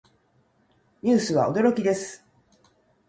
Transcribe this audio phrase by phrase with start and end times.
[1.03, 2.25] ニュースは驚きです。